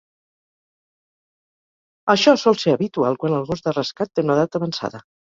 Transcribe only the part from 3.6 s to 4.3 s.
de rescat té